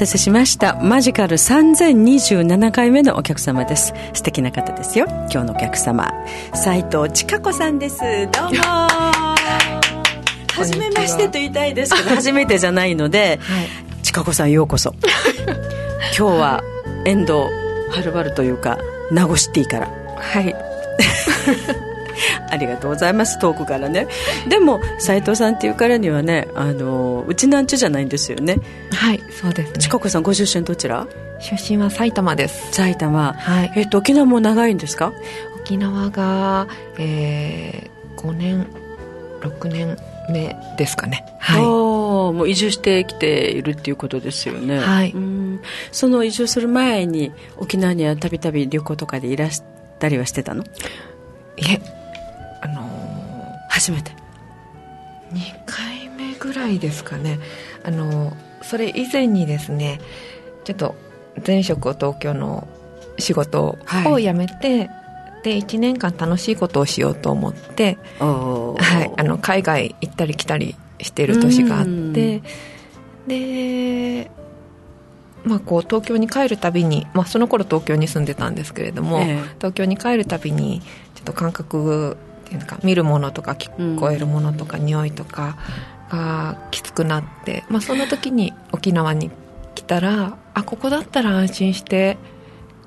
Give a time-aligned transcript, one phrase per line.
[0.00, 0.76] たせしました。
[0.76, 3.92] マジカル3027回目のお客様です。
[4.14, 5.04] 素敵な方ですよ。
[5.30, 6.10] 今日のお客様。
[6.54, 7.98] 斉藤千佳子さんです。
[7.98, 8.62] どうも。
[10.54, 13.68] 初めましてと言いたいですけど初めてじゃないので、はい、
[14.02, 14.94] 千佳子さんようこそ。
[16.16, 16.62] 今日は
[17.04, 17.32] 遠藤
[17.90, 18.78] はるばるというか
[19.10, 19.90] 名護シティから。
[20.16, 20.56] はい。
[22.50, 23.38] ありがとうございます。
[23.38, 24.08] 遠くからね。
[24.48, 28.56] でも斉藤さんっていうからにはねあのうちなんちゅじゃないんですよね。
[28.92, 31.06] はいそうです、ね、近子さんご出身どちら？
[31.40, 32.72] 出身は埼玉です。
[32.72, 33.32] 埼玉。
[33.32, 33.72] はい。
[33.76, 35.12] えっ、と沖縄も長いんですか？
[35.62, 36.68] 沖縄が、
[36.98, 38.66] えー、5年
[39.40, 39.96] 6年
[40.28, 41.24] 目ですかね。
[41.38, 41.62] はい。
[41.62, 44.78] もう移住してきているっていうことですよね。
[44.78, 45.14] はい。
[45.90, 49.62] その移住する前に沖縄にはたびたび旅行とかでいらし
[49.98, 50.64] たりはしてたの？
[50.64, 50.66] い
[51.66, 51.80] え
[52.60, 52.86] あのー、
[53.70, 54.12] 初めて。
[55.32, 57.38] 2回目ぐらいですかね。
[57.84, 60.00] あのー、それ以前にですね
[60.64, 60.94] ちょっと
[61.46, 62.68] 前職を東京の
[63.18, 64.90] 仕事を辞めて、はい、
[65.44, 72.42] で1年間楽しいことをしようと思って、はい、あの海外行ったり来たりしてる年があって
[73.26, 74.30] で
[75.42, 80.82] まあ、こう東京に帰るたびに、まあ、その頃東京に住んでたんですけれども、ええ、東京に帰るたびに
[81.14, 82.18] ちょっと感覚
[82.50, 85.56] ていうか見るものとか聞こえるものとか、うん、匂いとか
[86.10, 89.30] がきつくなって、まあ、その時に沖縄に
[89.74, 92.18] 来たらあここだったら安心して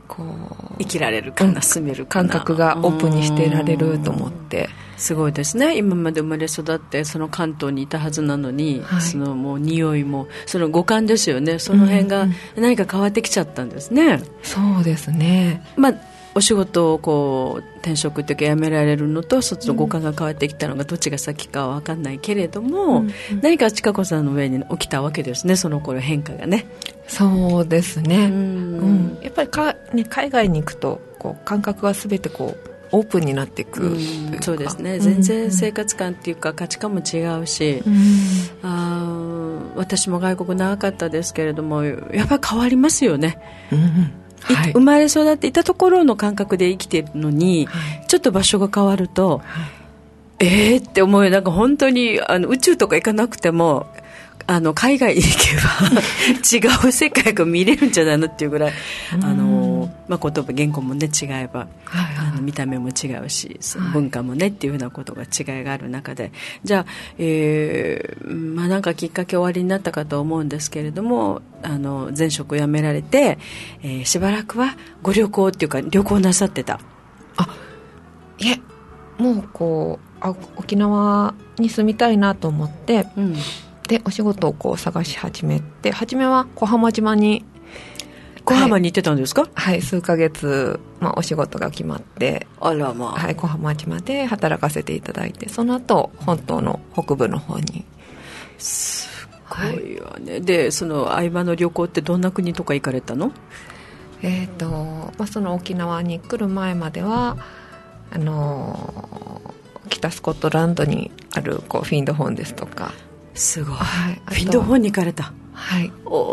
[0.08, 4.70] こう生きられるかな、住める感覚がオープンにしてられると思って。
[4.96, 5.76] すごいですね。
[5.76, 11.60] 今まで生まれ育ってその関東にいたはずなのに、はい、そのもう匂いもその五感ですよね。
[11.60, 15.66] その辺が何か変わってきちゃったんですね、うんうん、そうですね。
[15.76, 15.94] まあ
[16.36, 26.66] お仕事をこう転職っていうか辞められるのとそっちの五感が変わってきたのがどっちが先かは分かんないけれども、うんうん、何か千佳子さんの上に起きたわけですねその頃変化がね。
[27.08, 33.98] そうですね、うん、やっぱりか、ね、海外に行くとこう感覚が全てこうオープンになっていくう
[34.42, 35.00] そうですね。
[35.00, 37.96] 全然生活感っていうか価値観も違うし、うん、
[38.62, 43.40] あ私も外国長かったですけれどもやっぱり変わりますよね、
[43.72, 49.44] うんはい、生まれ育っていたところの感覚で生きてるのに、はい、ちょっと場所が変わると、は
[50.42, 53.88] い、えーって思うよなんか本当にあの宇宙とか行かなくても
[54.46, 58.74] あの海外に行けば 違う世界が見れるんじゃないのっていうぐらい、
[59.12, 63.60] あのまあ、言葉言語もね違えば、はいはい、あの見た目も違うし
[63.94, 66.32] 文化もねっていうふうなことが違いがある中で。
[66.64, 66.86] じゃあ、
[67.18, 73.38] えーまあ、なんかきっかけ終わりになったかと思うんですけれどもあの前職を辞められて、
[73.82, 76.80] えー、しばらくはご旅行っていうか旅行なさってた。
[77.38, 77.48] あ
[78.40, 78.60] いえ
[79.18, 83.36] もうこうあ沖縄に住みたいなと思って、うん
[83.88, 87.46] でお仕事をこう探し始めて初めは小浜島に
[88.46, 97.86] 小浜に行ってたんですか、はい、数か月、まあ、お仕事が決まってあらまあ、はい、小浜島で働かせていただいてその後本島の北部の方に。
[98.58, 103.32] すごいわね、はい、でその合間の旅行ってどんな国とか行かれたの？
[104.22, 104.68] えっ、ー、と、
[105.18, 107.38] まあ、その沖縄に来る前までは
[108.12, 109.42] あの
[109.90, 112.94] 北スコットランドにあるこうフィンドホーンですとか
[113.34, 115.34] すごい、はい、フィンドホーンに行かれた。
[115.54, 115.92] はい。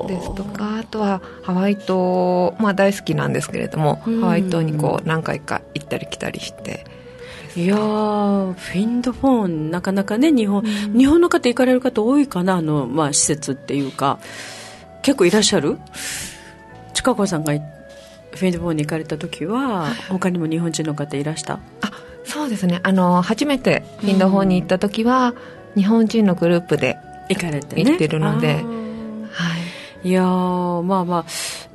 [0.09, 6.85] ですとかあとはハワイ島、まあ、大好きなんですけれども、ハワイ島にこう何回か行ったり来たりして。
[7.57, 14.19] いやフィンドホーンなかなかね日本、うん、日本の方行かれる方多いかなあの、まあ、施設っていうか。
[15.03, 15.79] 結構いらっしゃる？
[16.93, 21.55] 近子さんがフィンドホーンに行かれた時は、はい、他にも日本人の方いらした？
[21.55, 21.91] あ
[22.25, 22.81] そうですね。
[22.83, 28.61] あの初めてフィンドホーンに行った時は、うん日本人のグループで行かれて、ね、行ってるので、は
[30.03, 31.25] い、いやまあまあ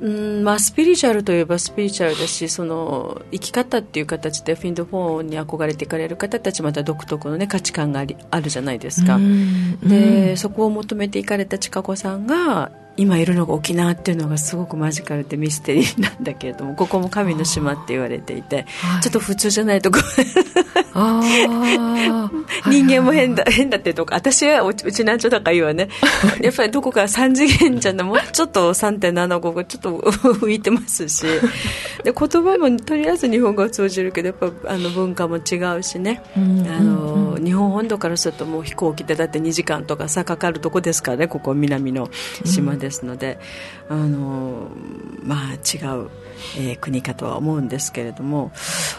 [0.00, 9.18] うんまあ、スピリチュアルといえばスピリチュアルだしその生き方っていう形でフィンドフォンに憧れていかれる方たちまた独特の、ね、価値観がありあるじゃないですか。
[9.82, 19.98] でそこを求めていかれた千佳子さんが今いるのが沖縄っていうのがすごくマジカルでミステリーなんだけれどもここも神の島って言われていて、はい、ちょっと普通じゃないとこ
[22.66, 25.88] 人間も変だ変だってとか私はうちなんちょだから言うわね。
[26.40, 31.26] やっぱりどこか3次元じゃなもうちょっと3.75がちょっと浮いてますし。
[32.04, 42.08] で言葉もとりあえず日本語は通じるけどやっぱあの文化も違うしね、あの日本本土からするともう飛行機でだって2時間とかさかかるとこですからねここ南の
[42.44, 43.38] 島ですので、
[43.88, 44.68] うん、あの
[45.22, 46.10] まあ違う、
[46.58, 48.52] えー、国かとは思うんですけれども。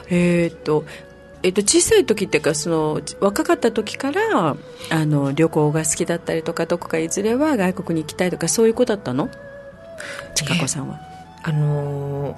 [0.10, 0.86] えっ、と
[1.44, 4.58] えっと、小さい時っていうかその若かった時から
[4.90, 9.30] あの旅行が好きだったりとかどこかいずれは外国に行きたいとかそういう子だったの？
[10.36, 11.00] 千佳子さんは。
[11.44, 12.36] あの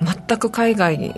[0.00, 1.14] ー、全く海外に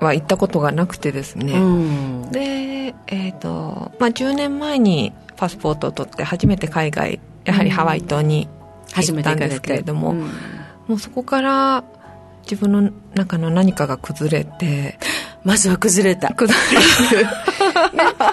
[0.00, 8.48] は行ったことがなくてですね、うん、で、えーとまあ、10年前にパスポートを取って初めて海外やはりハワイ島に
[8.94, 10.20] 行ったんですけれども、うん、
[10.86, 11.84] もうそこから
[12.42, 14.98] 自分の中の何かが崩れて
[15.44, 16.32] まずは崩れた。
[16.34, 16.58] 崩
[17.12, 17.26] れる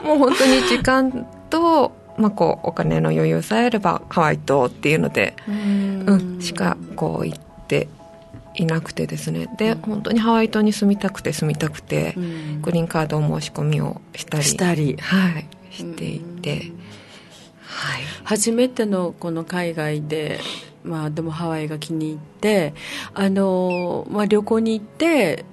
[0.04, 5.52] もう本当に時間と、まあ、こうお金の余裕さえあればハワイ島っていうのでう
[6.16, 6.42] ん。
[6.42, 7.88] しかこう行って
[8.56, 9.48] いなくてですね。
[9.58, 14.44] で、うん、本当にハワイ島に住みたくて住みたくて、うん、グリーンカード申し込みをしたり。
[14.44, 16.72] したり、はい、していて、
[17.62, 20.40] はい、初めてのこの海外で
[20.86, 22.74] まあ、でもハワイが気に入って
[23.16, 25.44] あの、まあ、旅行に行って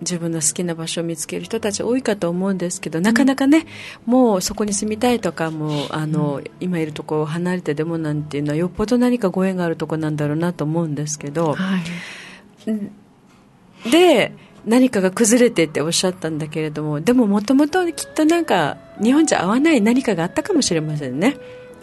[0.00, 3.66] 自分の好きな場所を見つける人たち多いかと思うんですけどなかなかね、
[4.06, 14.32] うん、もうそこに住みたいとかもあの、うん、今いるところを離れてでもなんていうのはよっぽど何かご縁があるところなんだろうなと思うんですけど、はい、で
[14.66, 21.36] 何かが崩れてっておっしゃったんだけれどもでももともときっとなんか日本じゃ合わない何かがあったかもしれませんね。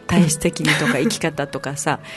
[0.08, 2.00] 体質的にとか生き方とかさ。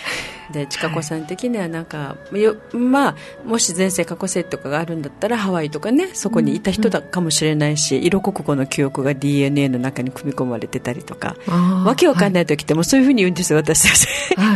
[0.49, 3.15] で千佳子さん的にはなんか、よまあ、
[3.45, 11.37] もし前世過去世とかがあるんだったらハワイとかねそこにいた人だかもしれないし、色国語の記憶が DNA の中に組み込まれてたりとか。
[11.85, 14.09] わけわかんない時ってもそういうふうに言うんですよ私たち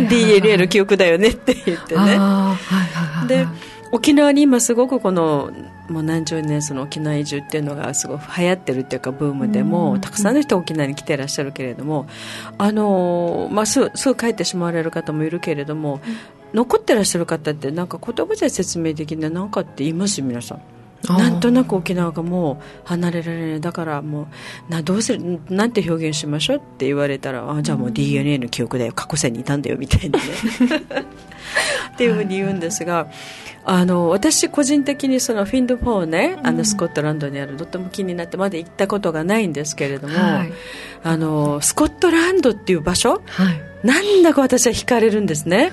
[0.09, 2.19] DNA の記憶だよねって言ってね。
[3.29, 3.47] で
[3.93, 5.53] 沖縄に今すごくこの
[5.89, 12.07] もう何十年その沖縄移住っていうのがすごく流行ってるっていうかブームでもたくさんの人沖縄に来てらっしゃるけれども
[12.59, 16.01] あの、まあ、すぐすぐ帰ってしまわれる方もいるけれども
[16.55, 19.31] 残ってらっしゃる方ってなんか言葉じゃ説明できない。
[19.31, 20.21] 何かって言います？
[20.23, 20.63] 皆さん。
[21.09, 23.61] なんとなく沖縄がもう離れられない。
[23.61, 24.29] だからも
[24.69, 25.41] うなどうする？
[25.49, 26.57] なんて表現しましょう？
[26.59, 28.93] って言われたらあじゃあもう DNA の記憶だよ。
[28.93, 30.25] 過去世にいたんだよみたいなね
[31.95, 33.09] っていうふうに言うんですが、
[33.65, 40.53] あの私個人的にそのフィンドホーンね、あのスコットランドにあるとても気になってまだ行ったことがないんですけれども、はい、
[41.05, 45.73] あのスコットランドっていう場所、はい、なんだか私は惹かれるんですね。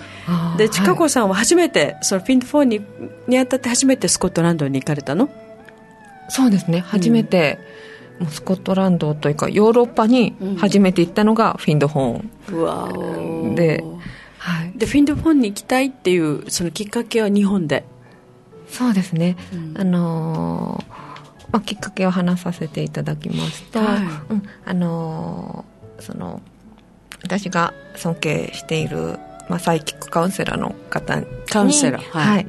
[0.58, 2.82] で千佳子さんは初めて、そのフィンドホーンに
[3.28, 5.30] にあたって初めてスコットランドに行かれたの？
[6.30, 6.82] そうですね。
[6.82, 7.58] 初めて、
[8.20, 13.52] うん、スコットランドというかヨーロッパに初めて行ったのがフィンドホー。
[13.52, 13.84] ン、で
[14.40, 17.86] はい、でフィンドフォンに行きたいっていうそのきっかけは日本で。
[18.70, 20.94] そうですね、うん、あのー、
[21.52, 23.98] まあ、きっかけを話させていただきますと、はい、
[24.30, 26.40] うん、あのー、その
[27.24, 29.18] 私が尊敬している、
[29.50, 32.48] まあ、サイキックカウンセラーの方にカウンセラーはい、はい、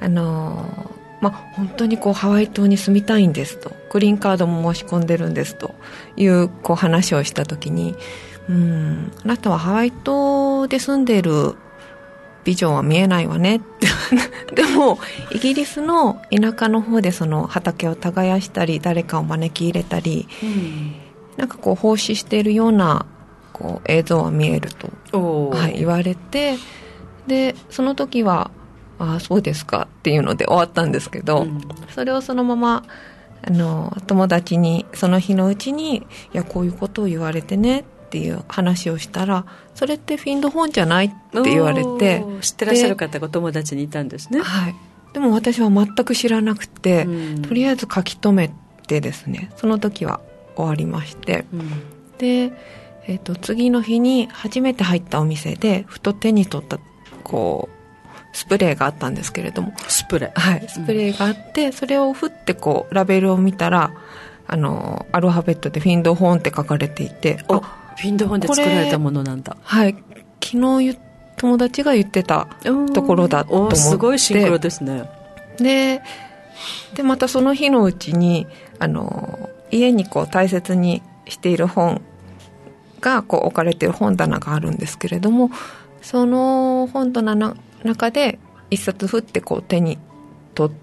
[0.00, 5.74] あのーまあ、本当にこうハワイ島に住みたいんですとグリーンカードも申し込んでるんですと
[6.16, 7.96] いうこう話をした時に
[8.48, 11.54] うんあなたはハワイ島で住んでいる
[12.44, 13.60] ビジョンは見えないわね。
[14.54, 15.00] でも
[15.32, 20.94] イギリスの田舎の方でその畑を耕したり誰かを招き入れたり、うん、
[21.36, 23.04] なんかこう奉仕しているような
[23.52, 24.70] こう映像は見える
[25.10, 26.56] と、はい、言われて
[27.26, 28.52] でその時は
[29.00, 31.60] 「ああそうですか」っていうので終わったんですけど、うん、
[31.94, 32.84] それをそのまま
[33.42, 35.96] あの友達にその日のうちに
[36.32, 39.44] 「いやこういうことを言われてね」っていう話をしたら
[39.74, 44.40] それってフィンド本じゃないって言われて知ってらっしゃる方が友達にいたんですね。
[44.40, 44.74] はい。
[45.12, 48.54] でも私は全く知らなくて、うん、とりあえず書き留め
[48.86, 50.20] てですねその時は
[50.56, 51.70] 終わりまして、うん、
[52.18, 52.52] で、
[53.06, 56.78] えーと、次の日に初めて入ったお店でふと手に取った
[57.24, 59.72] こうスプレーがあったんですけれども。
[59.88, 60.38] スプレー。
[60.38, 60.68] はい。
[60.68, 63.92] スプレーがあって、うん、それを振ってこうラベルを見たら
[64.46, 69.56] あのアルファベットで「フィンドホーン」って書かれていてあフィンドフォンで作られたものなんだ。
[69.62, 69.96] はい。
[70.42, 70.98] 昨日
[71.36, 72.48] 友達が言ってた
[72.94, 73.76] ところだと思って。
[73.76, 75.08] すごいシンクロですね。
[75.58, 76.02] で
[76.94, 78.46] でまたその日のうちに
[78.78, 82.02] あの家にこう大切にしている本
[83.00, 85.50] がこう置かれている本棚があるんですけれども
[86.02, 88.38] その本棚の中で
[88.70, 89.98] 一冊ふってこう手に
[90.54, 90.76] 取っ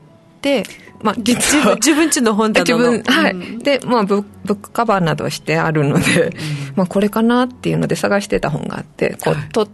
[0.44, 0.64] で、
[1.02, 1.76] まあ、 実は。
[1.76, 2.92] 自分ちの本棚の。
[2.92, 6.32] 自分はい、うん、で、まあブ、ブックカバーなどしてあるので、うん、
[6.78, 9.72] まあ、これかなっていうので探してた本があってこう、取っ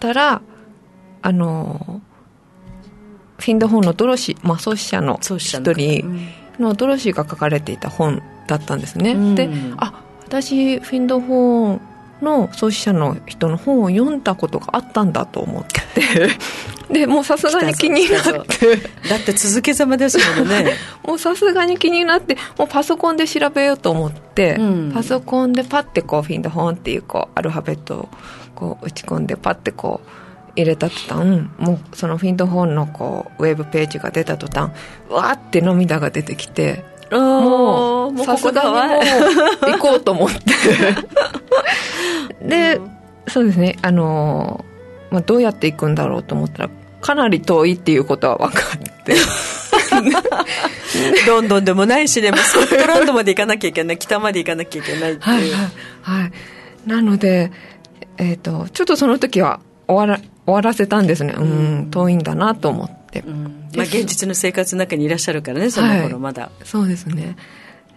[0.00, 0.40] たら
[1.24, 2.00] あの
[3.38, 11.80] フィンド本のドロシー、まあ、創始者の一人のドロシーが書かれていた本だったんですね、うん、であ私フィンド本
[12.22, 15.82] の創始者の人の本を読んだことがあったんだと思って。
[16.92, 18.76] でもうさすがに気になって。
[19.08, 20.74] だって続けざまですもんね。
[21.06, 28.08] もうさすがに気になってもうパソコンで調べようと思って、うん、パソコンでパッてこうフィンド本っていうこうアルファベットを
[28.54, 30.08] こう打ち込んでパッてこう
[30.54, 34.70] 入れた途端もうそのフィンドホーンのこうウェブページが出た途端
[35.08, 38.74] わーって涙が出てきてもうさすがにも
[39.68, 40.38] う行こうと思って
[42.40, 42.90] で、うん、
[43.28, 43.76] そうですね。
[43.82, 44.64] あの、
[45.10, 46.70] まあ、どうやって行くんだろうと思ったら
[47.00, 49.14] かなり遠いっていうことは分かって。
[51.26, 55.54] ロンドンでもないしねスコットランドまで行かなきゃいけない北まで行かなきゃいけないっていう。
[55.54, 56.32] はい、はい、
[56.86, 57.50] なので、
[58.18, 61.34] えーと、ちょっとその時は終わら終わらせたんですね。
[61.36, 67.36] うん、遠いんだなと思って、うん、まあ、現実の生活の中にいらっしゃるからねその頃まだ、はい、そうですね。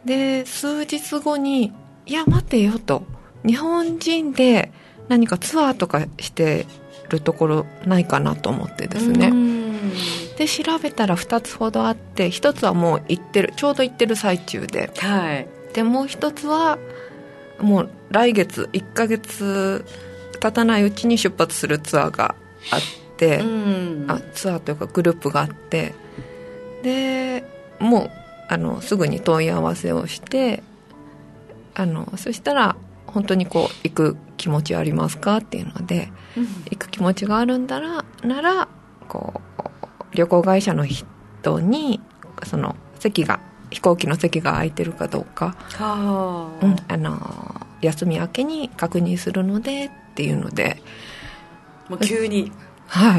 [0.05, 1.73] で数日後に
[2.05, 3.03] 「いや待てよ」と
[3.45, 4.71] 日本人で
[5.07, 6.65] 何かツアーとかして
[7.09, 9.31] るところないかなと思ってですね。
[10.37, 16.77] で調べたら2つほどあって1つはもう行ってるちょうど行ってる最中で、はい、でもう1つは
[17.59, 19.85] もう来月1ヶ月
[20.41, 22.35] 経たないうちに出発するツアーが
[22.71, 22.79] あっ
[23.17, 25.93] て、うん、あツアーというかグループがあって。
[26.83, 27.43] で
[27.79, 28.11] もう
[28.47, 30.61] あのすぐに問い合わせをして
[31.73, 32.75] あのそしたら
[33.15, 38.67] 本当にこう行く気持ちありますかっていうので、うん、行く気持ちがあるんだらなら
[39.07, 42.01] こう旅行会社の人に
[42.43, 43.39] その席が
[43.71, 45.55] 飛行機の席が空いてるかどうか、
[46.61, 50.81] うん、あの休み明けに確認するのでっていうので。
[51.87, 52.51] もう急に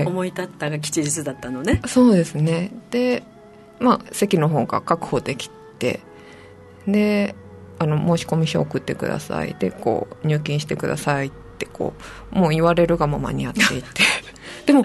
[0.05, 2.71] 思い立ったが吉日だったのね、はい、そうですね。
[2.91, 3.23] で
[3.81, 5.49] まあ席の方が確保でき
[5.79, 6.01] て。
[6.87, 7.35] で
[7.79, 9.55] あの申し込み書送ってください。
[9.59, 11.93] でこう入金してくださいってこ
[12.33, 14.03] うもう言われるがままにやっていて。
[14.67, 14.85] でも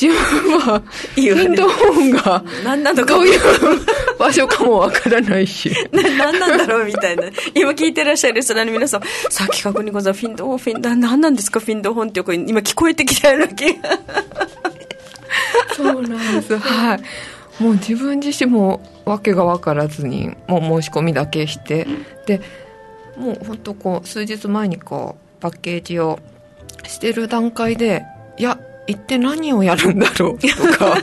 [0.00, 0.80] 自分は
[1.16, 3.14] インド本が何なのか。
[3.14, 3.40] どういう
[4.16, 5.72] 場所かもわからないし。
[5.90, 7.24] 何なんだろうみたいな。
[7.52, 9.02] 今聞いてらっしゃるリスナーの皆さん。
[9.28, 11.58] さっき確認ござフィンド本フィンド何なんですか？
[11.58, 13.98] フィンド本って今聞こえてきたような気が。
[15.76, 16.56] そうなんです。
[16.56, 17.00] はい
[17.60, 21.86] もう自分自身も訳が分からずにもう申し込みだけして
[22.26, 22.40] で
[23.16, 26.18] もう本当こう数日前にこうパッケージを
[26.84, 28.04] してる段階で
[28.36, 30.48] いや一体何をやるんだろうと
[30.78, 30.96] か。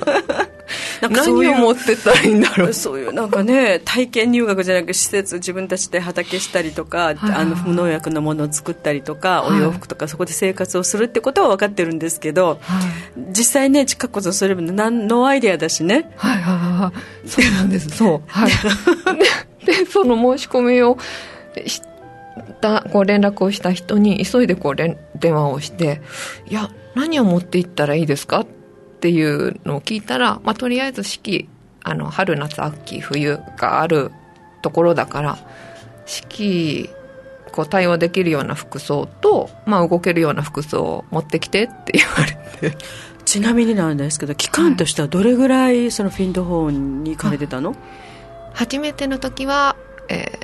[1.02, 2.74] 何を持ってたらいいんだろう。
[2.74, 16.12] そういうなんかね体験入学じゃなく施設自分たちで畑したりとか、はいはい、あの無農薬のものを作ったりとか、はい、お洋服とかそこで生活をするってことは分かってるんですけど、はい、実際ね近くとすれば何のアイデアだしね。
[16.16, 16.94] はいはいは
[17.26, 17.30] い。
[17.30, 17.90] そうなんです。
[17.90, 18.22] そう。
[18.28, 18.52] はい。
[19.66, 20.98] ででその申し込みを
[21.66, 21.82] し
[22.62, 24.98] たこう連絡をした人に急いでこう電
[25.34, 26.02] 話をして
[26.48, 28.42] いや何を持っていったらいいですか？
[28.42, 28.46] っ
[29.06, 31.48] ていうのを聞いたら、まあ、とりあえず四季
[31.84, 34.12] あの春夏秋冬がある
[34.64, 35.38] ところだから
[36.08, 36.90] 四季
[37.52, 42.78] こう対応できるような服装と、まあ、動けるような服装を持ってきてって言われて。
[43.26, 47.80] ちなみになんですけど期間としてはどれぐらいそのフィンドホーンに行かれてたの、はい、
[48.54, 49.76] 初めての時は、
[50.10, 50.38] え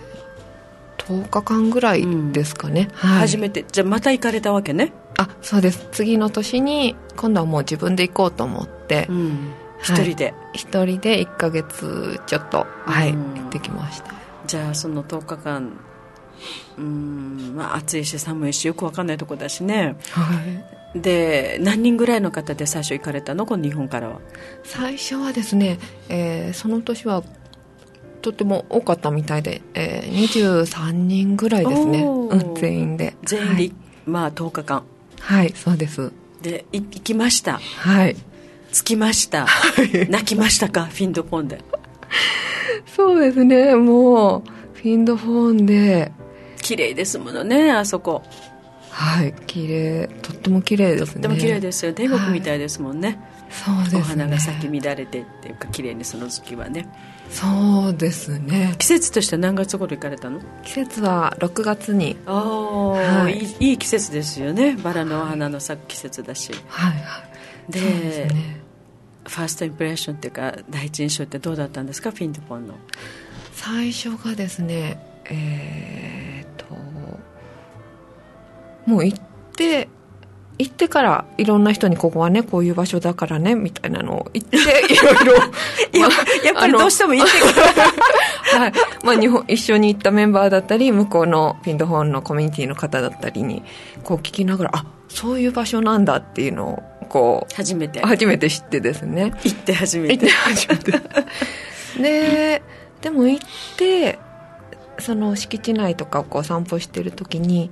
[0.98, 3.66] ー、10日間ぐらいですかね、うんはい、初めて。
[3.72, 5.88] じゃあまた行かれたわけねあそうです。
[5.92, 10.34] 次の年に今度はもう自分で行こうと思って、うん、一人で。
[10.54, 14.14] 一人で1か月ちょっとはい、行ってきました。
[14.48, 15.72] じゃあその10日間
[16.78, 19.96] うんまあ暑いし寒いしよく分かんないとこだしね。
[20.12, 20.24] は
[20.96, 21.00] い。
[21.00, 23.46] で何人ぐらいの方で最初行かれたの？
[23.46, 24.20] この日本からは。
[24.64, 27.24] 最初はですね、えー、その年は
[28.22, 33.16] とても多かったみたいで、えー、23人ぐらいですね、うん、全員で。
[33.24, 33.74] 全員で、はい、
[34.06, 34.84] まあ10日間
[35.22, 36.12] はいそうです。
[36.42, 37.60] で行きました。
[37.60, 38.16] はい。
[38.74, 40.86] 着きました、はい、泣きましたか？
[40.86, 41.60] フィンドフォンで。
[42.86, 43.76] そうですね。
[43.76, 46.12] もうフィンドフォンで。
[46.62, 48.24] 綺麗ですものねあそこ。
[48.90, 50.08] はい綺麗。
[50.22, 51.14] とっても綺麗ですね。
[51.16, 51.94] とっても綺麗ですよ。
[51.94, 54.24] 天国みたいですもんね、はい、そうですね。
[54.24, 56.88] お花が咲き乱れてっていうか綺麗にその時期はね
[57.32, 58.76] そうですね。
[58.78, 60.42] 季節としては何月頃行かれたの？
[60.64, 62.18] 季節は6月に。
[62.26, 64.76] ああ、はい、いい季節ですよね。
[64.76, 66.54] バラのお花の咲く季節だし。
[66.68, 67.24] はいは
[67.70, 67.72] い。
[67.72, 67.80] で、
[68.26, 68.62] ね、
[69.26, 72.12] フファーストインプレッションっていうか第一印象ってどうだったんですか？
[72.12, 72.76] フィンドフォンの。
[73.54, 76.66] 最初がですねえー、っと
[78.86, 79.20] もう行っ
[79.56, 79.88] て
[80.60, 85.42] 行ってからいろんな人にここはねこういう場所だからねみたいなのを言って いろいろや
[86.46, 87.62] やっぱりどうしても行ってか
[88.58, 88.74] ら はい。
[89.04, 93.64] まあ、日本一緒に行ったメンバーだったり向こうのピンドホーンのコミュニティの方だったりに
[94.04, 98.02] こう聞きながらあそういう場所なんだっていうのをこう初めて。
[98.02, 99.34] 初めて知ってですね。
[99.44, 100.18] 行って初めて。
[100.18, 100.92] 行って初めて。
[102.02, 102.62] で
[103.02, 104.20] でも行って
[105.00, 107.72] その敷地内とかをこう散歩してる時に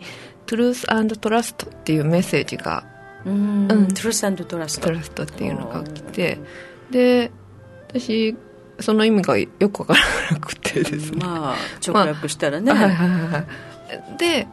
[0.50, 2.84] トゥルーストラストっていうメッセージが
[3.24, 6.39] うん、トゥルーストラストトラストっていうのが来て
[6.89, 7.32] で
[7.89, 8.36] 私
[8.79, 10.00] その意味がよくわから
[10.32, 11.24] なくてですね。
[11.24, 14.18] まあ直訳したらね、まあ、はいはいはい。
[14.18, 14.48] で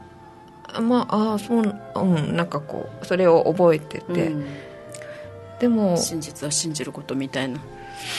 [0.81, 4.47] まあああそううんなんかこうそれを覚えてて、うん、
[5.61, 7.61] でも真実は信じることみたいな。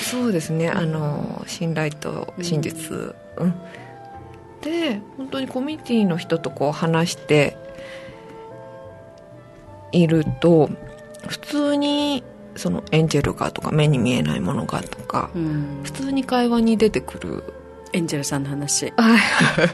[0.10, 0.70] そうですね。
[0.70, 2.90] あの信頼と真実、
[3.38, 3.54] うん、うん、
[4.62, 7.57] で本当にコミュニティの人とこう話して
[9.91, 10.70] いると
[11.27, 12.24] 普通に
[12.56, 17.44] そのエンジェルがとか目に見えないものがとか、うん、普通に会話に出てくる
[17.94, 18.94] エンジェルさんの話。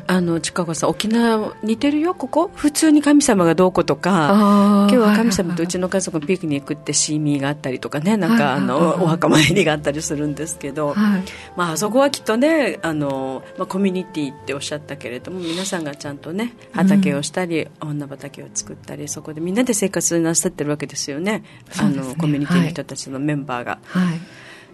[0.08, 2.14] あの近子さん沖縄似てるよ？
[2.14, 2.52] ここ？
[2.54, 4.88] 普通に神様がどうこうとか。
[4.90, 8.18] 今日は神様とうちの家族のピクニックってシーミーがあったりとかね。
[8.18, 11.24] なんかあのお墓参りがあったりするんですけど、はい、
[11.56, 21.44] まああそこはきっとねあの、まあ、コミュニティっておっしゃったけれども皆さんがちゃんとね畑をしたり、うん、女畑を作ったりそこでみんなで生活なさってるわけですよね、ね、
[21.80, 23.80] あのコミュニティの人たちのメンバーが。
[23.86, 24.20] はい、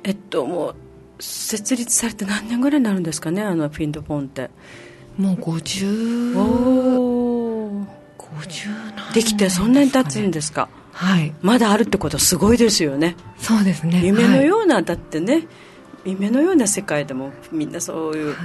[0.04, 0.76] えっともう
[1.20, 4.50] 設立されて何年ぐらいになるんですかねあのフィンドフォンって。
[5.18, 7.86] もう50お
[8.18, 10.70] 50できてそんなに経つんですか。
[10.94, 11.34] はい。
[11.42, 13.16] まだあるってことはすごいですよね。
[13.38, 14.02] そうですね。
[14.04, 15.48] 夢のような、はい、だってね
[16.06, 18.38] 夢のような世界でもみんなそういう、はい、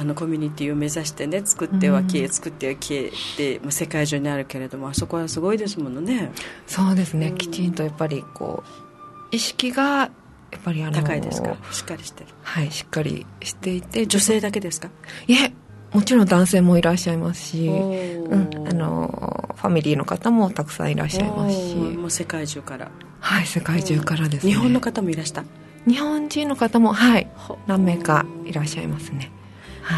[0.00, 6.30] あのコミュニティを目指してね作っては消え、うん、作っては消えて、まあ、世界中にあるけれどもあそこはすごいですものね。
[6.66, 10.10] そうですね、うん、きちんとやっぱりこう意識が
[10.50, 11.56] やっぱりあの高いですか？
[11.70, 12.30] しっかりしてる。
[12.42, 14.88] はいしっかりしていて女性だけですか？
[15.26, 15.52] いえ
[15.92, 21.74] もちろん男性もいらっしゃいますし、うん、あのファミリーの方もたくさんいらっしゃいますし。
[21.76, 22.90] もう世界中から。
[23.20, 24.52] はい世界中からですね。
[24.52, 25.44] 日本の方もいらした？
[25.86, 27.30] 日本人の方もはい
[27.66, 29.30] 何名かいらっしゃいますね。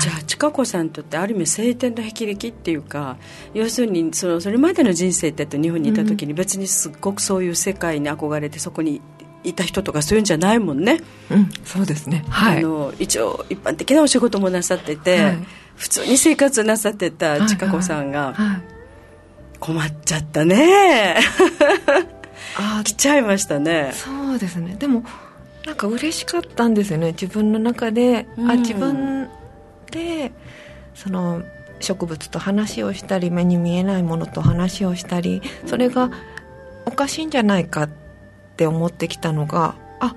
[0.01, 3.17] じゃあ近子さんにとってある意味晴天の霹靂っていうか
[3.55, 9.01] 要するにそのそれまでの人生って日本にいた時に別にすっごくそういう世界に憧れてそこに
[9.45, 11.01] いた人とかそういうんじゃないもんね、
[11.31, 15.39] うん、そうですね、はい、あの一応一般的なお仕事もなさってて、はい、
[15.77, 18.35] 普通に生活なさってた千佳子さんが、
[19.59, 21.17] 困っちゃったね。
[22.57, 23.93] あ来ちゃいましたね。
[23.95, 24.77] そうですね。
[24.79, 25.05] でも
[25.65, 27.13] なんか嬉しかったんですよね。
[27.13, 29.29] 自分の中で、うん、あ自分
[29.91, 30.33] で
[30.95, 31.43] その
[31.81, 36.11] 植物と話をしたり目に見えないものと話をしたりそれが
[36.85, 37.91] おかしいんじゃないかっ
[38.61, 40.15] って思ってきたのがあ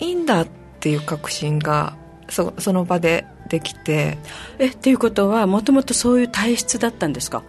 [0.00, 0.48] いいんだっ
[0.80, 1.96] ていう確信が
[2.28, 4.18] そその場でできて。
[4.58, 7.44] えっていうことはもともとそういう体質だったんですか？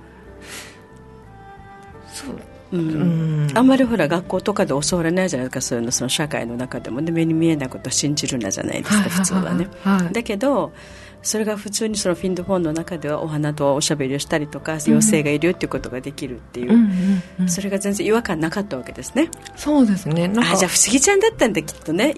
[2.07, 2.35] そう。
[2.73, 10.73] うん、あんまりほら学校とかで教わらないじゃないですかそういうのその社会の中でも、ね、目に見えないことを信じるなじゃないですか、普通はね、はい、だけど
[11.23, 19.31] それが普通にそのフィンドフォンの中ではお花とおしゃべりをしたりとか妖精がいるっていうことができるっていう、うんうん、それが全然違和感なかったわけですね。
[19.55, 20.29] そうですね。
[20.35, 22.15] あじゃあ不思議ちゃんだったんだきっとね。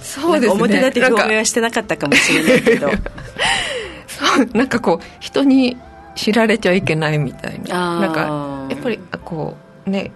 [0.00, 0.62] そうですね。
[0.62, 2.90] 表立って表明はしてなかったかもしれないけど。
[4.08, 5.76] そうなんかこう人に
[6.14, 8.00] 知られちゃいけないみたいな。
[8.00, 10.10] なんかやっぱりこうね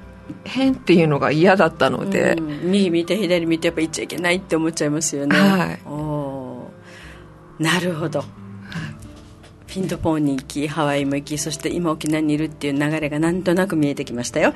[0.44, 5.36] 変っていうのが嫌だったので、うん、右見て左見てやっぱ行っちゃいけないって思っちゃいますよね。
[5.36, 5.80] はい
[7.60, 8.24] なるほど、
[9.66, 14.52] ピントポンに行きハワイも行きそして今沖縄にいるっていう流れがなんとなく見えてきましたよ。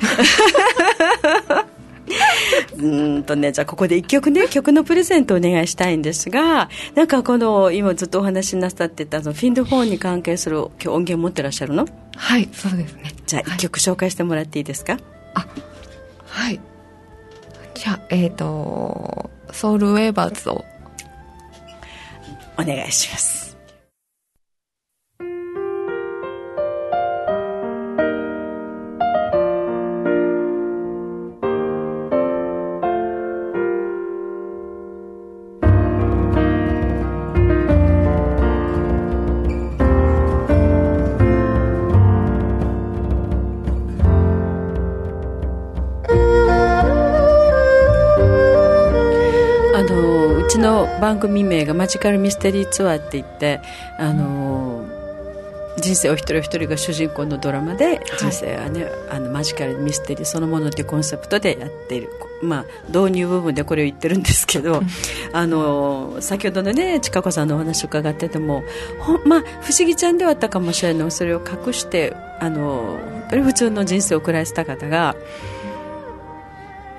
[2.76, 2.86] う
[3.18, 11.86] んとね、じゃあここで一曲ね、曲のプレゼントをお願いしたいんですが、なんかこの、今ずっとお話になさってた、そのフィンドフォンに関係する今日音源持ってらっしゃるの？
[12.16, 13.14] はい、そうですね。
[13.26, 15.02] じゃあ一曲紹介してもらっていいですか、はい、
[15.34, 15.46] あ、
[16.26, 16.60] はい。
[17.74, 20.64] じゃあ、えっ、ー、と、ソウルウェーバーズを
[22.58, 23.53] お願いします。
[50.54, 52.68] ちの番組名がマジカルミステリー。
[52.68, 52.96] ツアー。
[52.96, 53.60] って言って
[53.98, 54.84] あの
[55.78, 62.08] 人生を一人一人が主人公のドラマで人生はね、はい、あのマジカルミステリーそのものというコンセプトでやっている、
[62.42, 64.82] まあ、導入部分でこれを言ってるんですけど、
[65.32, 68.62] あの先ほどのね千佳子さんのお話を伺ってても
[69.00, 71.10] ほ、まあ、不思議ちゃんではあったかもしれない。
[71.10, 75.16] それを隠してあの本当に普通の人生を送られてた方が。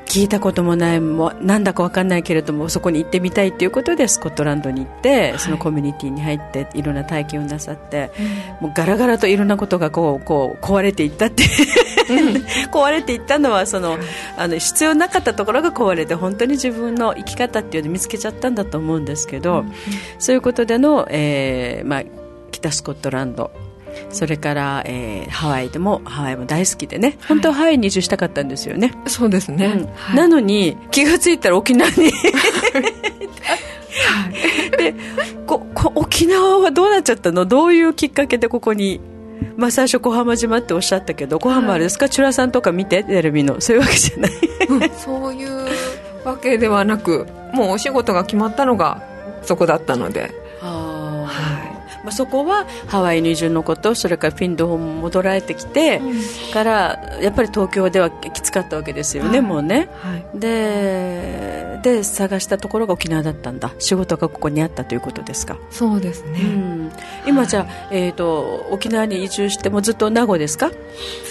[0.05, 8.11] 聞いたこともないもなんだか分かんないけれどもそこに行ってみたいということでスコットランドに行って、はい、そのコミュニティに入っていろんな体験をなさって、
[8.61, 11.43] うん、もうガラガラといろんなことがこうこう壊れていったって
[12.71, 13.97] 壊れていったのはその
[14.37, 19.73] あの必要なかったところが壊れて本当に自分の生き方っていうのを見つけちゃったんだと思うんですけど、うん、
[20.19, 22.03] そういうことでの、えーまあ、
[22.51, 23.51] 北スコットランド
[24.15, 27.17] それから、えー、ハワイでもハワイも大好きでね。
[27.28, 29.86] 本当はハワイに移住したかったんですよね、そうですね、うん。
[29.93, 32.13] はい、なのに気が付いたら沖縄に。
[34.78, 34.95] で
[35.45, 37.45] ここ沖縄はどうなっちゃったの？
[37.45, 39.01] どういうきっかけでここに？
[39.58, 43.04] まあ、最初小浜島っておっしゃったけど小浜あれですか、はい、チュラさんとか見て？
[43.04, 43.60] テレビの。
[43.60, 44.32] そういうわけじゃない。
[44.69, 45.67] うん、そういう
[46.23, 49.04] わけではなくもうお仕事が決まったのが
[49.43, 50.32] そこだったので
[52.05, 63.71] まあ、そこはハワイに移住のことそれからフィンドホーム戻られてきて、うん、からやっぱり東京ではきつかったわけですよね、はい、もうね、はい、でで探したところが沖縄だったんだ。
[63.77, 65.59] 仕事がここにあったということですか。
[65.69, 66.91] そうですね、うん、
[67.27, 70.69] 今じゃあ、えーと、沖縄に移住してもずっと名護ですか？
[70.69, 70.75] ず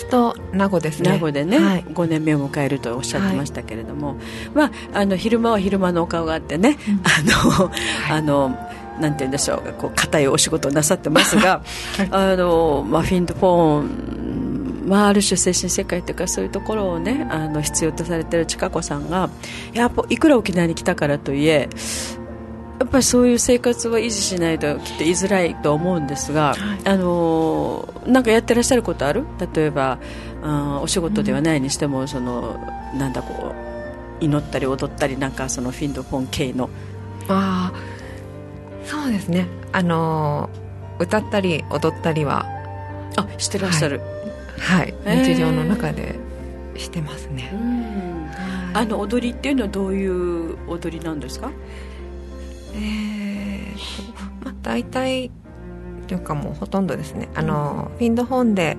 [0.06, 1.10] っと名護ですね。
[1.10, 4.16] 名護でね、はい、5年目を迎えるとおっしゃってましたけれども、
[4.54, 7.72] まあ、あの昼間は昼間のお顔があってね、うん、あの、
[8.12, 8.56] あの
[9.00, 11.62] なんて言うんでしょうこう硬いお仕事をなさってますが、
[11.98, 19.30] はい、あのまあ、フィンドフォン、まあ、ある種精神世界というかそういうところをねあの必要とされている千佳子さんが
[19.72, 21.68] やっぱいくら沖縄に来たからといえ
[22.80, 29.24] やっぱりそういう生活は維持しないときっと居づらいと思うんですが、はい、あのなんかやってらっしゃることある？
[29.54, 29.98] 例えば
[30.42, 32.58] あお仕事ではないにしても、うん、その
[32.94, 33.54] なんだこ
[34.20, 36.68] う祈ったり踊ったりなんかそのフィンドフォン系の。
[37.28, 37.93] ああ
[38.84, 39.46] そうですね。
[39.72, 40.50] あの
[40.98, 42.46] 歌ったり踊ったりは
[43.16, 44.00] あしてらっしゃる。
[44.58, 46.14] はい、はい、日常の中で
[46.76, 47.50] してますね、
[48.72, 51.50] あの踊りっていうのはどういう踊りなんですか？
[52.74, 55.30] えーまあ大体
[56.06, 57.28] というかもうほとんどですね。
[57.34, 58.76] あの、フィンドホーンで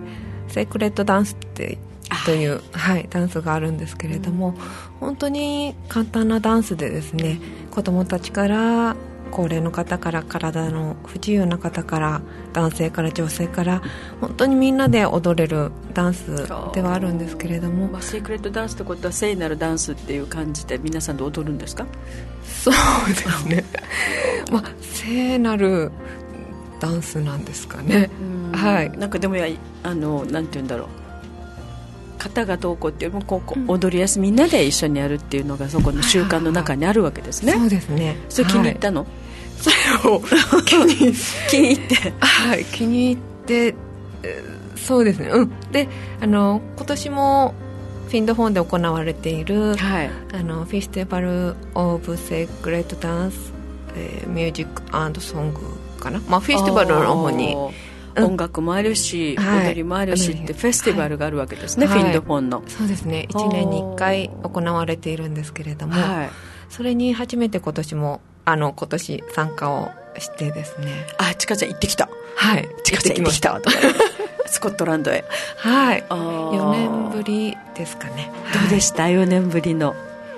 [0.48, 1.78] セークレットダンスって
[2.26, 4.56] という、はい、ダンスがあるんですけれども、
[5.00, 7.40] 本当に簡単なダンスでですね
[7.72, 8.96] 子供たちから
[9.36, 12.22] 高齢の方から体の不自由な方から
[12.54, 13.82] 男性から女性から
[14.22, 21.86] 本当にみんなで踊れるダンスではあるんですけれども、まあ、セークレットダンスってことは聖なるダンスっていう感じで皆さんで踊るんですか？
[22.46, 22.74] そう
[23.10, 23.66] ですね。
[24.54, 25.92] まあ聖なる
[26.80, 28.10] ダンスなんですかね。
[28.54, 28.92] はい。
[28.98, 29.48] なんかでもや
[29.84, 30.88] あのなんて言うんだろう。
[32.18, 38.16] 方がどうこうっていうよりもこう踊りやすみんなで一緒にやるっていうのがそこの習慣の中にあるわけですね、そうですね。
[38.30, 39.10] それ気に入ったの、はい
[39.58, 40.22] それを
[40.64, 41.14] 気に
[41.50, 42.14] 気に入って。
[42.20, 43.76] はい気に入って
[44.76, 45.30] そうですね。
[45.30, 45.50] うん。
[45.72, 45.88] で
[46.22, 47.54] あの今年も
[48.08, 53.52] フィンドフォンで行われている、はい、あのフェスティバル・オブ・セークレット・ダンス、
[53.96, 55.60] えー、ミュージックソング
[56.00, 57.56] かな、まあ、フェスティバルの方に。
[58.18, 62.64] 音楽もあるし、はい、踊りもあるしってフェスティバルがあるわけですね、はい、フィンドフォンの。
[62.66, 63.28] そうですね。
[63.30, 65.96] 1年に1回行われているんですけれども、
[66.70, 71.08] それに初めて今年もあの今年参加をしてですね。
[71.18, 72.10] あちかちゃん行ってきた。
[72.36, 72.70] はい。
[72.84, 73.60] ちかちゃん行ってきた。
[73.60, 73.78] とか。
[74.48, 75.26] スコットランドへ。
[75.58, 76.04] はい。
[76.10, 78.32] 4年ぶりですかね。
[78.54, 79.96] どうでした、はい、4年ぶりの。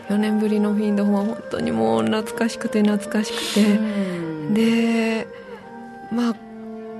[0.10, 4.08] 4年ぶりのフィンドホンは本当にもう懐かしくて懐かしくて。
[4.54, 5.28] で
[6.12, 6.36] まあ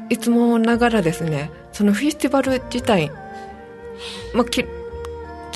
[0.10, 3.12] いつもながらですねそのフェスティバル自体、
[4.34, 4.66] まあ、き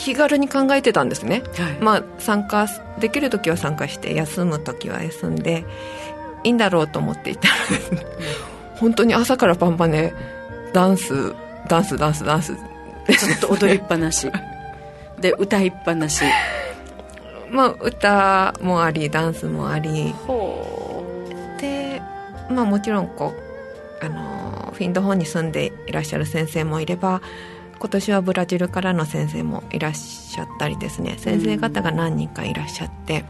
[0.03, 2.67] 気軽に考えてたんですね、はい、まあ参加
[2.99, 5.63] できる時は参加して休む時は休んで
[6.43, 7.53] いいんだろうと思っていたら
[8.77, 10.13] 本当に朝からパンパンで
[10.73, 11.35] ダンス
[11.67, 12.53] ダンスダンスダンス。
[12.53, 14.31] ずっと踊りっぱなし。
[15.19, 16.23] で歌いっぱなし。
[17.51, 20.15] まあ歌もありダンスもあり。
[21.59, 22.01] で
[22.49, 23.33] まあもちろんこ
[24.01, 27.21] うあのフィンドホンに住んでいらっしゃる先生もいれば
[27.81, 31.15] 今年はブラジルからの先生もいらっしゃったりですね。
[31.17, 33.25] 先生方が何人かいらっしゃって。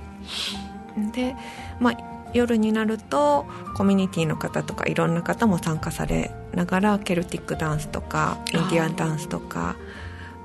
[1.14, 1.38] で、
[1.80, 1.98] まあ、
[2.34, 3.46] 夜になると
[3.78, 9.78] コミュニティの方とかいろんな方も参加されながらケルティックダンスとかインディアンダンスとか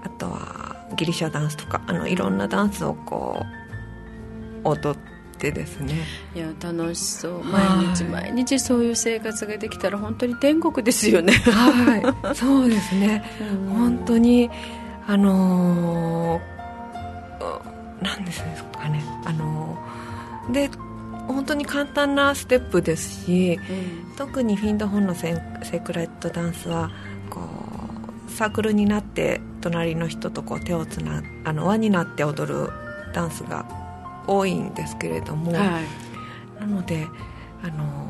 [0.05, 3.45] あとはギリシャダンスとかあのいろんなダンスをこ
[4.65, 5.95] う踊てですね。
[6.35, 7.45] いや楽しそう。
[7.45, 11.33] 毎日毎日そういう生活ができたら本当に天国ですよね。
[11.33, 12.03] はい。
[12.35, 13.25] そうですね、
[13.69, 14.51] うん、本当に
[15.07, 19.05] あのー、なんですかね。
[19.25, 20.71] あのー、で
[21.27, 26.91] 本当に簡単なステップですし、うん、特にフィンドホンのセークレットダンスは
[27.31, 32.71] こうサークルになって隣の人とこう手をつなあの輪になって踊る
[33.13, 33.86] ダンスが
[34.27, 37.07] 多いんですけれども、はい、なので
[37.63, 38.07] あの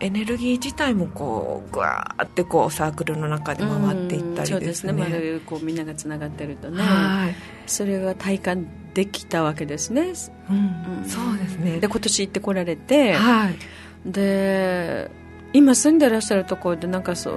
[0.00, 4.92] エネルギー自体もこうぐわーってこうサークルの中で回っていったりですね、そうですね。
[4.92, 7.34] 丸こうみんながつながってるとね、はい、
[7.66, 10.12] それが体感できたわけですね、
[10.50, 11.78] うん、うん、そうですね。
[11.78, 13.56] で今年行ってこられて、はい、
[14.04, 15.10] で
[15.52, 17.34] 今住んでらっしゃるところでなんかそう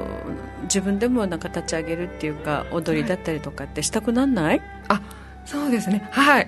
[0.63, 5.01] 自分でもなんか立ち上げるっていうか踊りだったりとかってしたくなんない、はい、あ
[5.45, 6.07] そうですね。
[6.11, 6.47] はい。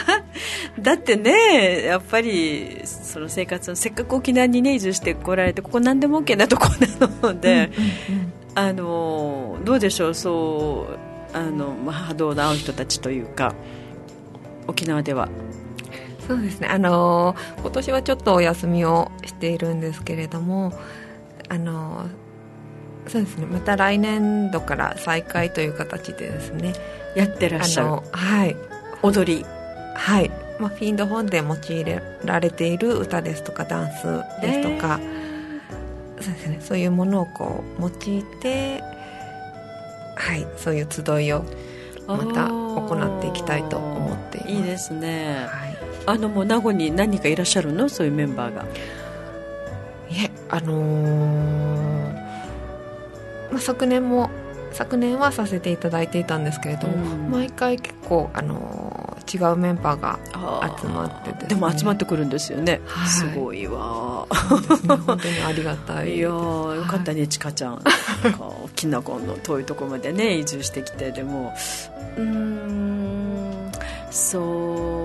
[0.80, 6.68] だってねやっぱりその生活のせっかく沖縄にね移住してこられてここ何でも OK なとこ
[7.00, 10.88] なので、うんうんうん、あのどうでしょうそ
[11.32, 13.54] うあの、まあ、波動の合う人たちというか
[14.66, 15.28] 沖縄では。
[16.26, 16.68] そうですね。
[16.68, 20.72] あの今年はちょっとお休みをしているんですけれども
[21.48, 22.06] あの
[23.08, 23.46] そうですね。
[23.46, 26.74] また来年度から再開という形でですね。
[27.14, 27.88] やってらっしゃる。
[28.12, 28.56] はい。
[29.02, 29.44] 踊り。
[29.94, 31.84] はい、まあ、フィンド本で用い
[32.24, 34.06] られている歌ですとかダンス
[34.40, 34.98] ですとか、
[36.20, 36.60] そうですね。
[36.60, 38.82] そういうものをこう用いて
[40.16, 40.46] はい。
[40.56, 41.44] そういう集いを
[42.06, 44.52] また行っていきたいと思っています。
[44.52, 47.88] いいですね、はい、あのもう名護に何人かいらっしゃるの？
[47.88, 48.64] そういうメンバーが。
[50.10, 52.21] いえあのー、
[53.52, 54.30] まあ、昨年も
[54.72, 60.18] 昨年はさせていただいていたんですけれども、うん、毎回結構、あのー、違うメンバーが
[60.80, 64.26] 集まってで、ね,、も集まってくるんですよね、はい、すごいわ、
[64.82, 67.82] ね、本当にありがたいいやよかったね、ちかちゃん。
[68.74, 71.12] きなこの遠いところまでね移住してきて。
[71.12, 71.54] でも
[72.16, 73.72] うん
[74.10, 75.01] そう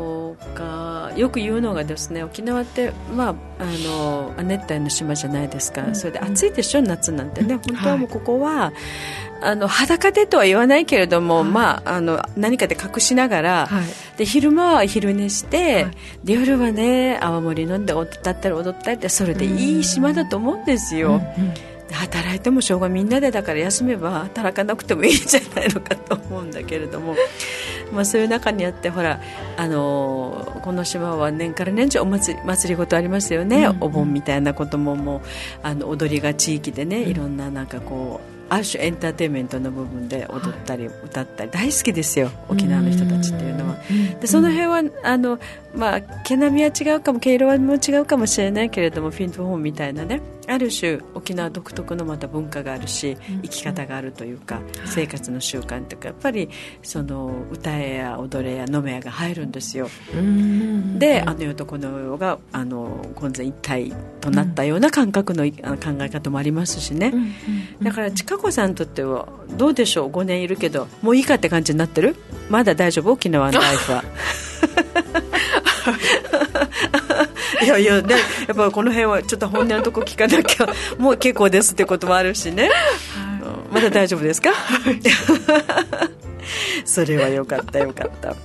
[0.54, 7.56] かよく言うのがですね沖縄って、まあ、あの亜熱帯の島じゃないですか、うん、それで暑いでしょ、夏なんてね。
[7.56, 8.73] 本当はもうここは、はい
[9.41, 13.86] あの裸でとは言わないけれども、はい、まあ、あの何かで隠しながら、はい、
[14.17, 15.91] で昼間は昼寝して、はい、
[16.23, 21.21] で夜はね泡盛飲んで踊ったり踊ったりってそれでいい島だと思うんですよ。
[21.38, 21.54] うんうん。
[21.89, 27.15] 働いてもしょうがみんなでだから休めば働かなくてもいいんじゃないのかと思うんだけれども、
[27.91, 29.21] まあ、そういう中にあってほら、
[29.58, 33.76] あのー、この島は年から年中お祭り祭りごとありますよね、うん。
[33.76, 35.21] うん、お盆みたいなことももう
[35.63, 43.76] あの踊りが地域でね、いろんななんかこうある種エンターテインメントの部分で踊ったり歌ったり大好きですよ沖縄の人たちっていうのは。
[44.21, 45.39] でその辺はあの、
[45.76, 56.49] まあ、毛並みは違うかも毛色はも違うかもしれないけれどもフィントフォンみたいなねある種沖縄独特のまた文化があるし生き方があるというか生活の習慣というかやっぱり
[56.81, 59.89] その歌えや踊れや飲めやが入るんですよ。
[60.97, 65.51] であの世とこの世があの混然一体となったような感覚の考
[66.01, 67.13] え方もありますしね。
[67.81, 72.15] だから近子さんにとってはどうでしょう？5年いるけどもういいかって感じになってる？
[72.49, 73.12] まだ大丈夫？
[73.12, 74.03] 沖縄のライフは
[77.63, 78.15] いやいやね
[78.47, 84.52] やっぱこの辺はちょっと本音のとこ聞かなきゃ もう結構ですってこともあるしね、はい、まだ大丈夫ですか？
[86.86, 88.36] それはよかったよかった。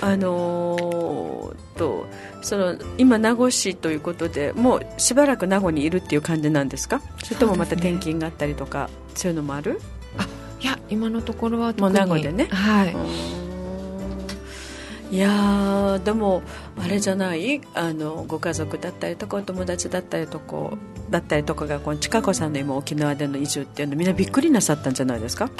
[0.00, 2.06] あのー、と
[2.42, 7.00] その今名護市ということでもうしばらく名護にいるっていう感じなんですか？
[7.24, 9.80] それともまた転勤があったりとかそういうのもある？
[10.18, 10.26] あ
[10.60, 12.48] いや今のところはもう名護でね。
[12.50, 12.96] はい
[15.10, 16.42] いやでも
[16.78, 17.62] あれじゃない？
[17.74, 20.76] あのご家族だったりとかお友達だったりとか
[21.08, 25.50] だったりとかがこの近子さんの今沖縄での移住っていうのみんなびっくりなさったんじゃないですか？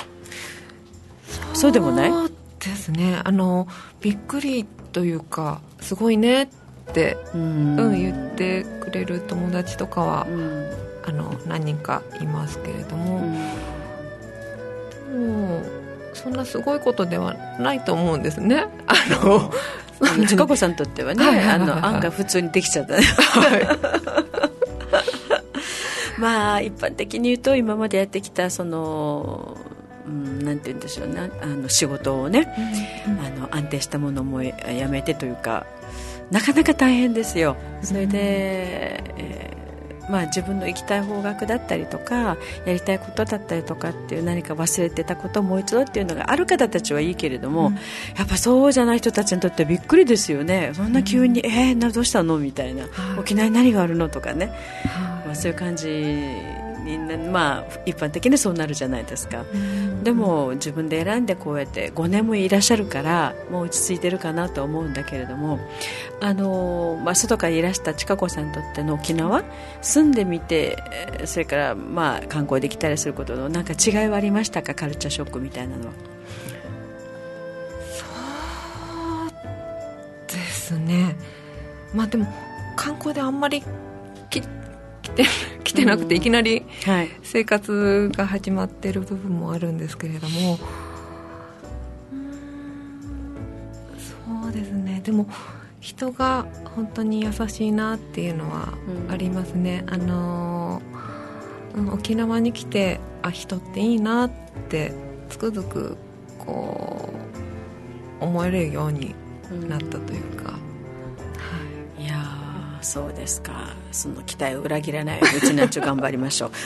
[1.55, 2.11] そうでもない？
[2.11, 3.21] そうですね。
[3.25, 3.67] あの
[4.01, 6.49] びっくりというかすごいねっ
[6.93, 10.71] てうん、言ってくれる友達とかは、うん、
[11.07, 13.23] あの何人かいますけれども、
[15.13, 15.63] うん、もう
[16.23, 18.67] そんなすごいことではないと思うんですね。
[18.87, 19.51] あの
[20.27, 22.97] 近子さんにとってはね、あの案が普通にできちゃった。
[22.97, 23.03] ね。
[23.03, 23.69] はい、
[26.19, 29.57] まあ一般的に言うと今までやってきたその
[30.07, 31.31] うん、なんて言うんでしょうね。
[31.43, 32.55] あの仕事をね、
[33.07, 34.55] うん、あの安定したものもや
[34.89, 35.67] めてというか
[36.31, 37.57] なかなか大変ですよ。
[37.83, 39.58] それで、えー
[40.09, 47.81] まあ、自分の行きたい方角だったりとかやりたいことだったりとかっていう何か忘れてたことをもう一度っていうのがある方たちはいいけれども、うん、や
[48.25, 50.73] っぱそうじゃない人たちにとってはびっくりですよね。
[50.75, 52.39] そんな急に、うん、えー、どうしたの？
[52.39, 52.87] みたいな、
[53.19, 54.09] 沖縄に何があるの？
[54.09, 54.53] とかね、
[55.27, 55.87] まあ、そういう感じ
[56.85, 56.99] に
[57.31, 59.45] まあ一般的にそうなるじゃないですか、
[60.03, 65.59] でも自分で選んでこうやって5年もいらっしゃるからもう落ち着いてるかなと思うんだけれども
[66.21, 69.45] あの、まあ、外からいらした千佳子さんにとっての沖縄
[69.83, 70.79] 住んでみて
[71.25, 74.75] それからまあ観光できたりすることのなんか違いはありましたか？
[74.75, 75.93] カルチャーショックみたいなのは。
[77.91, 78.05] そ
[80.35, 81.17] うですね。
[81.95, 82.27] まあでも
[82.77, 83.65] 観光であんまりき
[85.09, 85.25] 来て
[85.65, 86.65] 来てなくていきなり
[87.23, 90.59] 生活が始まってる部分もあるんですけれども、
[93.99, 95.01] そうですね。
[95.05, 95.27] でも
[95.81, 98.73] 人が本当に優しいなっていうのは
[99.09, 100.83] ありますね、うん、あの
[101.93, 104.31] 沖縄に来てあ人っていいなっ
[104.69, 104.93] て
[105.29, 105.97] つくづく
[106.39, 107.13] こ
[108.21, 109.15] う思えるように
[109.69, 110.59] なったというか、
[112.83, 113.53] そうですか。
[113.93, 116.51] その期待を裏切らないよう ちなんちゅう頑張りましょう。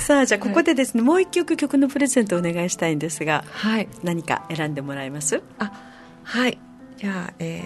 [0.00, 5.42] さあじゃあここでですね、はい、もう一曲曲のプレゼントお願いしたいんですが、はい、何か選んでもらえます？
[5.58, 5.72] あ
[6.22, 6.58] はい。
[6.96, 7.62] じゃあ、え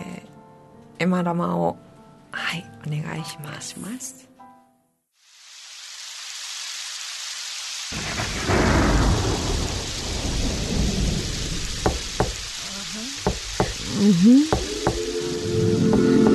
[0.99, 1.77] ー、エマラマを
[2.33, 3.71] はいお願いします。
[3.71, 4.29] します。
[14.01, 14.70] うん
[15.51, 16.30] Thank you.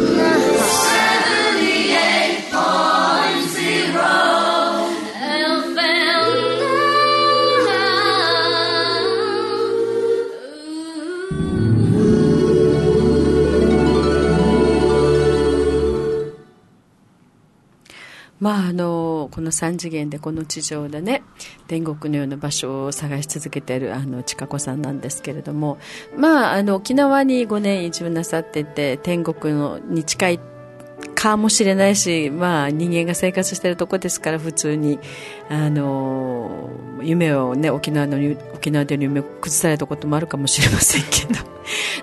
[18.45, 21.23] まあ、あのこの3次元でこの地上でね
[21.65, 25.79] 天国のような場所を探し続けているあの千佳子さんなんですけれども、
[26.15, 30.39] まあ、あの沖縄に5年移住なさってて天国のに近い
[31.15, 34.99] かもしれないし、まあ、人間が生活しているとこですから普通に
[35.49, 36.69] あの
[37.01, 38.17] 夢を、ね、沖縄の
[38.53, 41.43] 沖縄での夢を崩されたこともあるかもしれませんけど。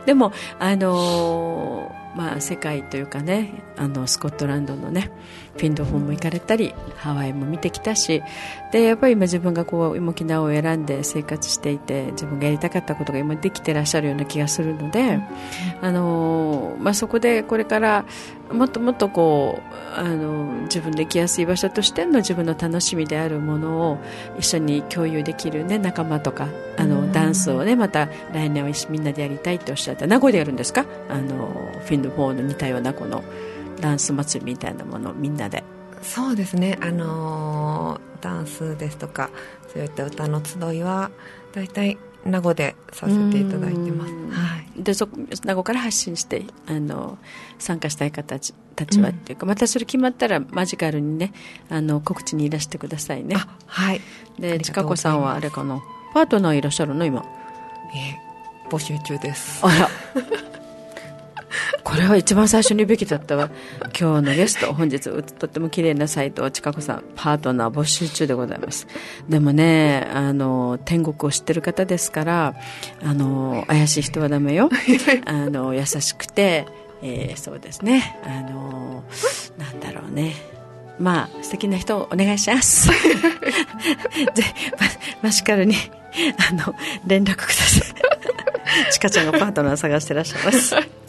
[0.06, 5.10] でもあのまあ、世界というかねあのスコットランドのね
[5.56, 8.22] フィンドホンも行かれたりハワイも見てきたし
[8.70, 15.20] でやっぱり今自分がこう沖縄を選んで生活していて自分がやりたかったことが今できてらっしゃるような気がするので、
[15.80, 18.04] あのまあ、そこでこれから
[18.52, 19.60] もっともっとこ
[19.96, 23.98] うあの自分で行きやすい場所としての自分の楽しみであるものを
[24.38, 30.06] 一緒に共有できる、ね、仲間とかあのダンスを、ね、また来年はみんなでやりたいっておっしゃった。
[30.06, 30.86] 名古屋でやるんですか？
[31.08, 33.24] あのフィンドホーの似たようなこの。
[33.80, 35.64] ダンス祭りみたいなものみんなで。
[36.02, 36.78] そうですね。
[36.80, 39.28] あのー、ダンスですとか
[39.72, 41.10] そういった歌の集いは
[41.52, 45.08] 大体名護でさせていただいてます、はい、でそ
[45.44, 47.18] 名護から発信してあの
[47.58, 51.32] 参加したい方たちはっていうか、うん、またそれ決まったらマジカルにね
[51.68, 53.36] あの告知にいらしてくださいね。
[53.66, 54.00] はい。
[54.38, 55.82] で千佳子さんはあれかな？
[56.14, 57.24] パートナーいらっしゃるの今？
[57.94, 58.18] え
[58.70, 59.60] 募集中です。
[59.64, 59.88] あら
[61.84, 63.50] これは一番最初に言うべきだったわ。
[63.98, 68.86] 今日のゲスト本日とっても綺麗な斎藤千佳子さんパートナー募集中でございます。
[69.28, 72.54] でもねあの天国を知ってる方ですから
[73.02, 74.70] あの怪しい人はダメよ。
[75.26, 76.66] あの優しくて、
[77.02, 78.18] えー、そうですね。
[78.24, 79.04] あの
[79.58, 80.34] なんだろうね。
[80.98, 82.88] まあ素敵な人お願いします。
[82.92, 82.94] で
[85.22, 85.74] ママシカルに
[86.50, 86.74] あの
[87.06, 87.92] 連絡ください。
[88.90, 91.01] ちかちゃんがパートナー探してらっしゃいます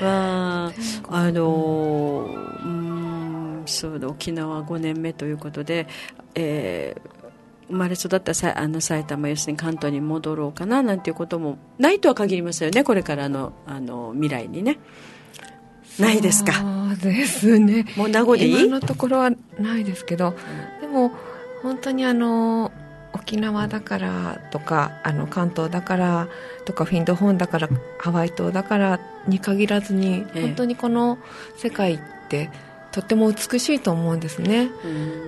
[0.00, 0.72] は
[1.08, 2.28] あの
[2.64, 5.86] うんそうだ沖縄5年目ということで、
[6.34, 7.10] えー、
[7.68, 14.78] 生まれ育ったさあの埼玉要するに関東に戻ろうかななんていうこともないとは限りますよねこれからのあの未来にね。
[15.98, 16.52] ないですか？
[16.52, 17.86] そうですね。
[17.96, 20.34] もう名護でいい今のところはないですけど、
[20.78, 21.10] うん、でも
[21.62, 22.70] 本当にあの
[23.26, 26.28] 沖縄だからとかあの関東だから
[26.64, 31.18] とかフィンドホーンだからハワイ島だからに限らずに、ええ、本当にこの
[31.56, 32.50] 世界って
[32.92, 34.70] とっても美しいと思うんですね。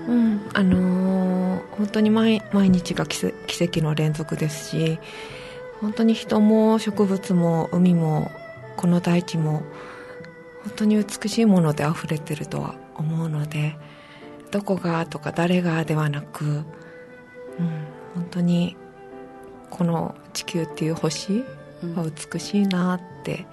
[0.06, 5.00] うん、あのー、本当に毎毎日が奇跡の連続ですし
[5.80, 8.30] 本当に人も植物も海も
[8.76, 9.64] この大地も
[10.62, 13.76] 本当に美しいもので溢れてるとは思うので
[14.52, 16.64] どこがとか誰がではなく、
[18.28, 18.76] 当に
[19.70, 21.44] この地球っていう星
[21.94, 23.46] は美しいなって、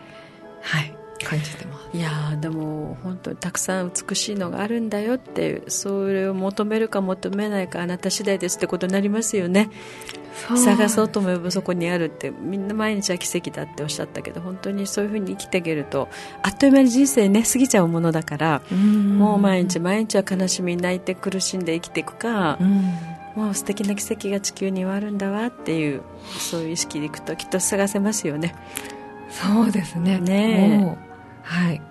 [0.61, 1.97] はい感じてます。
[1.97, 9.69] いやでも本当にたくさん美しいのがあるんだよってそれを求めるか求めないかあなた次第ですってことになりますよね。
[10.57, 16.09] 探そうと思えばそこにあるってみんな毎日は奇跡だっておっしゃったけど本当にそういうふうに生きていけると
[16.43, 22.59] あっという間に人生ね過ぎちゃうものだからもう毎日毎日は悲しみ泣いて苦しんで生きていくか
[23.35, 26.01] もう素敵な奇跡が地球にはあるんだわっていう
[26.39, 28.55] そういう意識でいくときっと探せますよね。
[29.29, 30.19] そうですね。
[30.19, 30.97] ね
[31.43, 31.81] はい。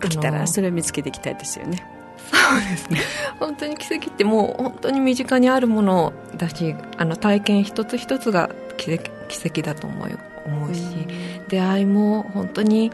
[0.00, 1.86] できたらそれを見つけていきたいですよね。
[2.16, 3.00] そうですね。
[3.38, 12.90] 本当に奇跡ってもう本当に身近にあるものだしあの体験一つ一つが奇跡奇跡だと思う思うし、うん、出会いも本当に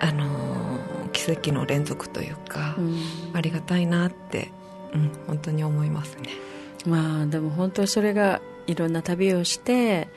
[0.00, 0.26] あの
[1.12, 3.00] 奇跡の連続というか、うん、
[3.34, 4.52] ありがたいなって、
[4.94, 6.30] うん、本当に思いますね
[6.86, 10.08] まあでも本当にそれがいろんな旅をして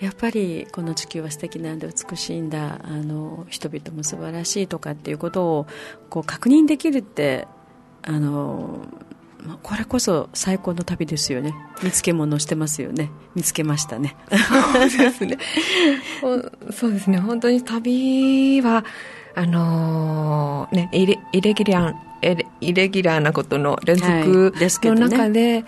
[0.00, 2.80] やっぱりこの地球は素敵なんで美しいんだ。
[2.84, 5.66] あの人々も素晴らしいとかっていうことを
[6.08, 7.48] こう確認できるって
[8.02, 8.86] あの
[9.62, 11.54] これこそ最高の旅ですよね。
[11.82, 13.10] 見つけ物してますよね。
[13.34, 14.16] 見つけましたね。
[14.30, 15.38] そうですね。
[16.72, 17.18] そうですね。
[17.18, 18.84] 本当に旅は
[19.34, 24.52] あのー、ねイレイレギュラーイレギュラーなことの連続
[24.86, 25.64] の中ではいでね、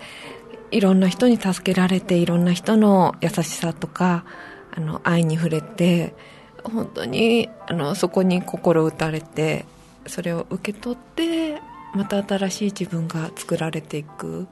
[0.71, 4.25] いろんな人に助けられていろんな人の優しさとか
[4.71, 6.15] あの愛に触れて
[6.63, 9.65] 本当にあのそこに心打たれて
[10.07, 11.61] それを受け取って
[11.93, 14.47] また新しい自分が作られていく。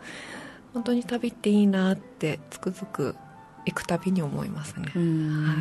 [0.73, 3.15] 本当に旅っていいなってつくづく
[3.65, 5.01] 行くたびに思いますね、は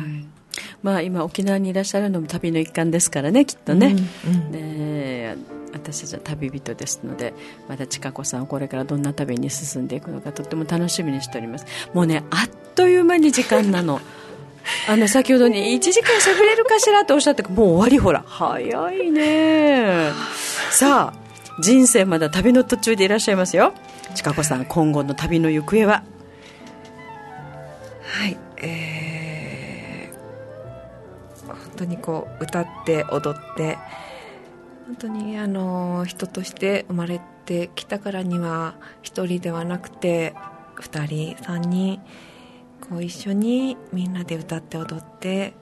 [0.05, 0.38] い
[0.83, 3.95] まあ、今沖縄にいらっしゃるのも旅の一環ですからねきっとね、
[4.25, 5.35] うんうん、で
[5.73, 7.33] 私たちは旅人ですので
[7.67, 11.65] また千佳子さんこれからどんな旅に進んでいくのかとっても楽しみにしております。
[11.93, 14.01] もうねあっという間に時間なの。
[14.87, 17.97] あの先ほどに1時間喋れるかしらとおっしゃってもう終わり。
[17.97, 20.11] ほら早いね。
[20.71, 23.73] さあ人生まだ旅の途中でいらっしゃいますよ。
[24.15, 26.03] 千佳子さん今後の旅の行方は？
[28.03, 29.18] はいえー、
[31.49, 33.77] 本当にこう歌って踊って
[34.87, 40.33] 本当にあの人として生まれてきたからには一人ではなくて
[40.77, 42.01] 2人3人
[42.89, 45.53] こう一緒にみんなで歌って踊って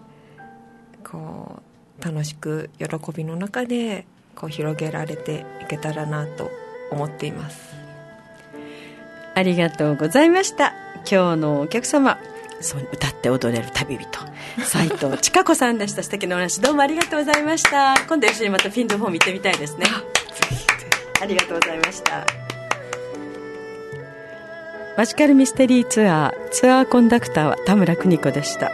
[1.04, 1.62] こ
[2.00, 6.50] う楽しく喜びの中でこう広げられていけたらなと
[6.92, 7.76] 思っています。
[9.36, 10.74] ありがとうございました。
[11.10, 12.18] 今日のお客様
[12.60, 14.08] そう歌って踊れる旅人。
[14.64, 16.04] 斉藤千佳子さんでした。
[16.04, 17.96] 素敵なお話どうもありがとうございました。
[18.08, 19.86] 今度一緒にまたフィンドフォーム行ってみたいですね。
[21.22, 22.26] ありがとうございました。
[24.98, 28.72] マジカルミステリーツアーツアーコンダクターは田村邦子でした